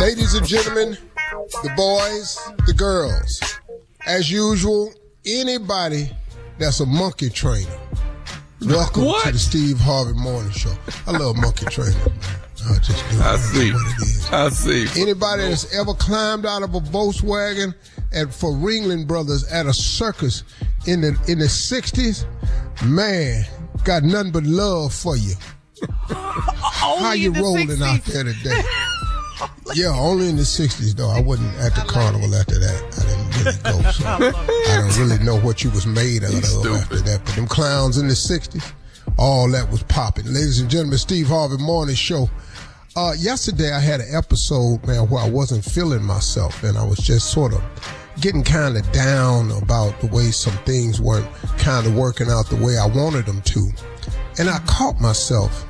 [0.00, 0.96] Ladies and gentlemen,
[1.62, 3.40] the boys, the girls,
[4.04, 4.92] as usual,
[5.24, 6.10] anybody
[6.58, 7.70] that's a monkey trainer,
[8.62, 9.26] welcome What?
[9.26, 10.74] to the Steve Harvey Morning Show.
[11.06, 12.18] I love monkey training, man.
[12.68, 13.20] I just do.
[13.20, 13.72] I see.
[13.72, 14.28] What it is.
[14.32, 15.00] I see.
[15.00, 17.74] Anybody that's ever climbed out of a Volkswagen
[18.12, 20.42] at for Ringling Brothers at a circus
[20.88, 22.26] in the in the sixties,
[22.84, 23.44] man,
[23.84, 25.34] got nothing but love for you.
[26.82, 28.62] How you rolling out there today?
[29.74, 31.10] yeah, only in the sixties though.
[31.10, 32.82] I wasn't at the carnival after that.
[32.82, 33.90] I didn't really go.
[33.90, 37.22] So I don't really know what you was made out of after that.
[37.24, 38.72] But them clowns in the sixties,
[39.16, 40.26] all that was popping.
[40.26, 42.28] Ladies and gentlemen, Steve Harvey Morning Show.
[42.94, 46.98] Uh, yesterday I had an episode, man, where I wasn't feeling myself and I was
[46.98, 47.62] just sort of
[48.20, 51.26] getting kind of down about the way some things weren't
[51.56, 53.70] kind of working out the way I wanted them to.
[54.38, 55.64] And I caught myself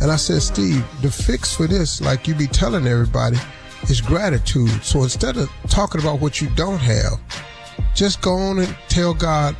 [0.00, 3.36] and I said, Steve, the fix for this, like you be telling everybody,
[3.88, 4.70] is gratitude.
[4.82, 7.20] So instead of talking about what you don't have,
[7.94, 9.56] just go on and tell God,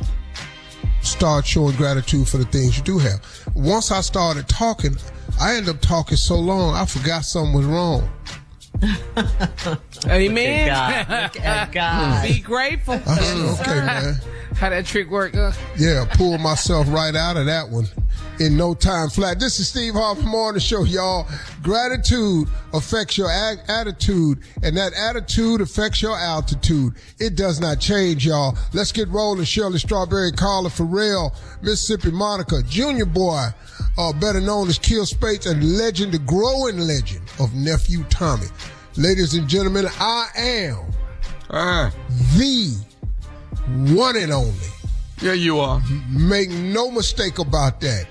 [1.01, 3.21] start showing gratitude for the things you do have.
[3.55, 4.95] Once I started talking,
[5.39, 8.09] I ended up talking so long, I forgot something was wrong.
[10.07, 10.67] Amen.
[11.09, 12.27] Look at God.
[12.27, 12.93] Be grateful.
[12.93, 14.15] I said, okay, man.
[14.55, 15.35] How that trick work?
[15.35, 17.87] Uh, Yeah, pull myself right out of that one
[18.39, 19.39] in no time flat.
[19.39, 21.27] This is Steve Harvey Morning Show, y'all.
[21.61, 26.93] Gratitude affects your attitude, and that attitude affects your altitude.
[27.19, 28.57] It does not change, y'all.
[28.73, 29.43] Let's get rolling.
[29.45, 33.47] Shirley Strawberry, Carla Ferrell, Mississippi Monica, Junior Boy,
[33.97, 38.47] uh, better known as Kill Spates, and legend, the growing legend of Nephew Tommy.
[38.95, 40.77] Ladies and gentlemen, I am
[41.51, 41.91] Ah,
[42.37, 42.75] the
[43.95, 44.53] one and only.
[45.21, 45.81] yeah, you are.
[46.11, 48.05] Make no mistake about that.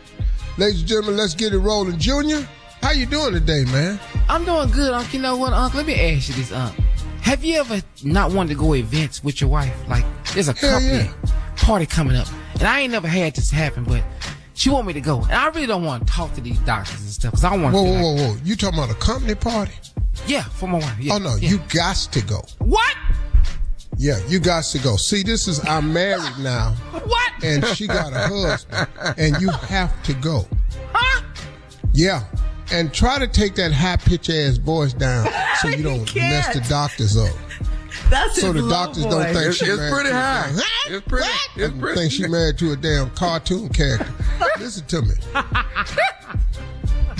[0.58, 1.98] Ladies and gentlemen, let's get it rolling.
[1.98, 2.46] Junior,
[2.82, 4.00] how you doing today, man?
[4.28, 5.14] I'm doing good, Unc.
[5.14, 5.72] You know what, Unc?
[5.72, 6.74] Let me ask you this, Unc.
[7.20, 9.72] Have you ever not wanted to go events with your wife?
[9.88, 10.04] Like,
[10.34, 11.30] there's a Hell company yeah.
[11.54, 14.02] party coming up, and I ain't never had this happen, but
[14.54, 17.00] she want me to go, and I really don't want to talk to these doctors
[17.02, 17.80] and stuff, cause I want to.
[17.80, 18.36] Whoa, whoa, like- whoa, whoa.
[18.42, 19.74] You talking about a company party?
[20.26, 20.98] Yeah, for my wife.
[20.98, 21.50] Yeah, oh, no, yeah.
[21.50, 22.42] you got to go.
[22.58, 22.96] What?
[23.98, 24.96] Yeah, you got to go.
[24.96, 26.72] See, this is, I'm married now,
[27.04, 27.32] What?
[27.42, 28.86] and she got a husband,
[29.18, 30.46] and you have to go.
[30.92, 31.22] Huh?
[31.92, 32.22] Yeah.
[32.70, 35.26] And try to take that high pitch ass voice down
[35.60, 37.34] so you don't mess the doctors up.
[38.10, 39.34] That's So the low doctors don't voice.
[39.34, 40.50] think It's, she it's married pretty to high.
[40.86, 41.28] damn- It's pretty.
[41.56, 41.98] It's pretty.
[42.00, 44.06] think she married to a damn cartoon character.
[44.60, 45.14] Listen to me.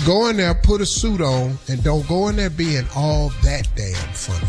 [0.05, 3.67] Go in there, put a suit on, and don't go in there being all that
[3.75, 4.47] damn funny.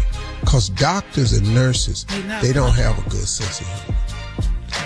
[0.50, 2.04] Cause doctors and nurses,
[2.42, 3.98] they don't have a good sense of humor.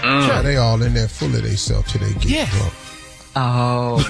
[0.03, 0.43] Mm.
[0.43, 2.51] They all in there full of themselves till they get Yeah.
[2.51, 2.73] drunk.
[3.37, 4.01] Oh.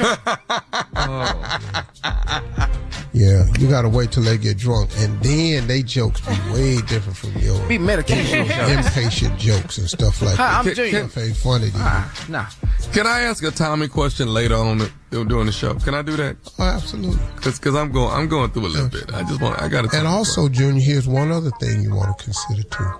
[3.16, 7.16] Yeah, you gotta wait till they get drunk, and then they jokes be way different
[7.16, 7.60] from yours.
[7.68, 8.86] Be medication jokes.
[8.88, 10.66] Impatient jokes and stuff like that.
[10.66, 11.08] I'm Junior.
[11.08, 11.84] Stuff ain't funny to you.
[11.84, 12.46] Ah, nah.
[12.92, 15.74] Can I ask a Tommy question later on the, during the show?
[15.74, 16.36] Can I do that?
[16.58, 17.18] Oh, absolutely.
[17.36, 19.12] Cause, cause I'm going, I'm going through a little bit.
[19.12, 19.96] I just want, I gotta.
[19.96, 22.90] And also, Junior, here's one other thing you want to consider too.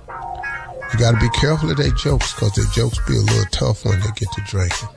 [0.93, 3.85] You got to be careful of their jokes because their jokes be a little tough
[3.85, 4.89] when they get to drinking.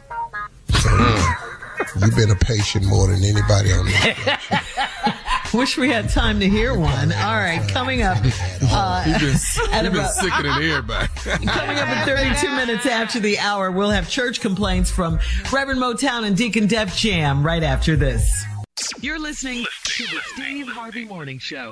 [0.69, 2.06] So mm.
[2.06, 5.18] you've been a patient more than anybody on this.
[5.53, 7.11] Wish we had time to hear one.
[7.13, 8.17] All right, coming up.
[8.69, 9.29] Uh, You've been,
[9.71, 11.07] at you've been about- sicker than everybody.
[11.45, 15.19] Coming up in 32 minutes after the hour, we'll have church complaints from
[15.53, 18.44] Reverend Motown and Deacon Def Jam right after this.
[18.99, 21.71] You're listening to the Steve Harvey Morning Show.